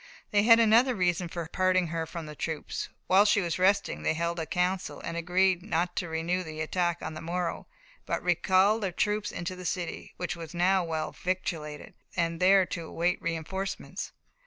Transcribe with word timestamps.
They 0.31 0.41
had 0.41 0.59
another 0.59 0.95
reason 0.95 1.27
for 1.29 1.45
parting 1.47 1.89
her 1.89 2.07
from 2.07 2.25
the 2.25 2.35
troops. 2.35 2.89
While 3.05 3.23
she 3.23 3.39
was 3.39 3.59
resting 3.59 4.01
they 4.01 4.15
held 4.15 4.39
a 4.39 4.47
council, 4.47 4.99
and 4.99 5.15
agreed 5.15 5.61
not 5.61 5.95
to 5.97 6.09
renew 6.09 6.41
the 6.41 6.59
attack 6.59 7.03
on 7.03 7.13
the 7.13 7.21
morrow, 7.21 7.67
but 8.07 8.23
recall 8.23 8.79
the 8.79 8.91
troops 8.91 9.31
into 9.31 9.55
the 9.55 9.63
city, 9.63 10.15
which 10.17 10.35
was 10.35 10.55
now 10.55 10.83
well 10.83 11.11
victualled, 11.11 11.91
and 12.17 12.39
there 12.39 12.67
await 12.79 13.21
reinforcements. 13.21 14.11